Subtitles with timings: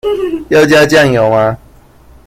[0.49, 1.59] 要加醬油嗎？